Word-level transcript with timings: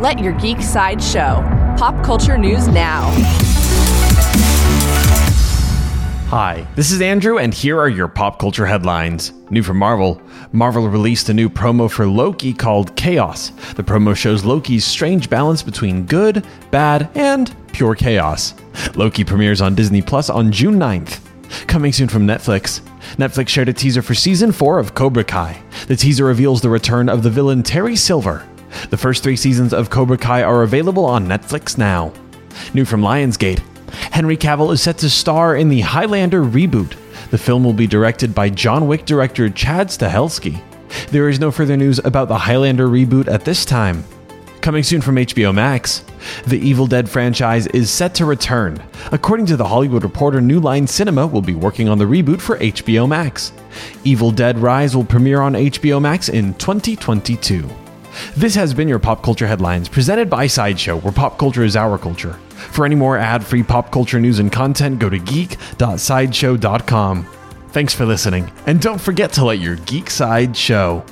Let 0.00 0.18
your 0.18 0.32
geek 0.32 0.62
side 0.62 1.02
show. 1.02 1.44
Pop 1.76 2.02
culture 2.02 2.38
news 2.38 2.66
now. 2.68 3.10
Hi, 6.28 6.66
this 6.74 6.90
is 6.90 7.02
Andrew, 7.02 7.36
and 7.36 7.52
here 7.52 7.78
are 7.78 7.90
your 7.90 8.08
pop 8.08 8.38
culture 8.38 8.64
headlines. 8.64 9.34
New 9.50 9.62
from 9.62 9.76
Marvel 9.76 10.22
Marvel 10.52 10.88
released 10.88 11.28
a 11.28 11.34
new 11.34 11.50
promo 11.50 11.90
for 11.90 12.06
Loki 12.06 12.54
called 12.54 12.96
Chaos. 12.96 13.50
The 13.74 13.82
promo 13.82 14.16
shows 14.16 14.42
Loki's 14.42 14.86
strange 14.86 15.28
balance 15.28 15.62
between 15.62 16.06
good, 16.06 16.46
bad, 16.70 17.10
and 17.14 17.54
pure 17.74 17.94
chaos. 17.94 18.54
Loki 18.94 19.22
premieres 19.22 19.60
on 19.60 19.74
Disney 19.74 20.00
Plus 20.00 20.30
on 20.30 20.50
June 20.50 20.76
9th. 20.76 21.20
Coming 21.66 21.92
soon 21.92 22.08
from 22.08 22.26
Netflix. 22.26 22.80
Netflix 23.16 23.48
shared 23.48 23.68
a 23.68 23.74
teaser 23.74 24.00
for 24.00 24.14
season 24.14 24.50
4 24.50 24.78
of 24.78 24.94
Cobra 24.94 25.24
Kai. 25.24 25.62
The 25.88 25.96
teaser 25.96 26.24
reveals 26.24 26.62
the 26.62 26.70
return 26.70 27.10
of 27.10 27.22
the 27.22 27.28
villain 27.28 27.62
Terry 27.62 27.96
Silver. 27.96 28.46
The 28.90 28.96
first 28.96 29.22
three 29.22 29.36
seasons 29.36 29.72
of 29.72 29.90
Cobra 29.90 30.18
Kai 30.18 30.42
are 30.42 30.62
available 30.62 31.04
on 31.04 31.26
Netflix 31.26 31.76
now. 31.76 32.12
New 32.74 32.84
from 32.84 33.02
Lionsgate. 33.02 33.62
Henry 34.12 34.36
Cavill 34.36 34.72
is 34.72 34.82
set 34.82 34.98
to 34.98 35.10
star 35.10 35.56
in 35.56 35.68
the 35.68 35.80
Highlander 35.80 36.42
reboot. 36.42 36.96
The 37.30 37.38
film 37.38 37.64
will 37.64 37.72
be 37.72 37.86
directed 37.86 38.34
by 38.34 38.50
John 38.50 38.86
Wick 38.86 39.04
director 39.04 39.48
Chad 39.50 39.88
Stahelski. 39.88 40.60
There 41.10 41.28
is 41.28 41.40
no 41.40 41.50
further 41.50 41.76
news 41.76 41.98
about 42.00 42.28
the 42.28 42.38
Highlander 42.38 42.88
reboot 42.88 43.28
at 43.28 43.44
this 43.44 43.64
time. 43.64 44.04
Coming 44.60 44.82
soon 44.82 45.00
from 45.00 45.16
HBO 45.16 45.54
Max, 45.54 46.04
the 46.46 46.58
Evil 46.58 46.86
Dead 46.86 47.08
franchise 47.08 47.66
is 47.68 47.90
set 47.90 48.14
to 48.16 48.26
return. 48.26 48.82
According 49.10 49.46
to 49.46 49.56
The 49.56 49.66
Hollywood 49.66 50.02
Reporter, 50.02 50.40
New 50.40 50.60
Line 50.60 50.86
Cinema 50.86 51.26
will 51.26 51.40
be 51.40 51.54
working 51.54 51.88
on 51.88 51.96
the 51.96 52.04
reboot 52.04 52.42
for 52.42 52.58
HBO 52.58 53.08
Max. 53.08 53.52
Evil 54.04 54.30
Dead 54.30 54.58
Rise 54.58 54.94
will 54.94 55.04
premiere 55.04 55.40
on 55.40 55.54
HBO 55.54 56.00
Max 56.00 56.28
in 56.28 56.52
2022. 56.54 57.68
This 58.36 58.54
has 58.54 58.74
been 58.74 58.88
your 58.88 58.98
Pop 58.98 59.22
Culture 59.22 59.46
Headlines, 59.46 59.88
presented 59.88 60.30
by 60.30 60.46
Sideshow, 60.46 60.98
where 60.98 61.12
pop 61.12 61.38
culture 61.38 61.64
is 61.64 61.76
our 61.76 61.98
culture. 61.98 62.34
For 62.72 62.84
any 62.84 62.94
more 62.94 63.16
ad 63.16 63.44
free 63.44 63.62
pop 63.62 63.92
culture 63.92 64.20
news 64.20 64.38
and 64.38 64.52
content, 64.52 64.98
go 64.98 65.08
to 65.08 65.18
geek.sideshow.com. 65.18 67.26
Thanks 67.68 67.94
for 67.94 68.04
listening, 68.04 68.50
and 68.66 68.80
don't 68.80 69.00
forget 69.00 69.32
to 69.34 69.44
let 69.44 69.60
your 69.60 69.76
geek 69.76 70.10
side 70.10 70.56
show. 70.56 71.04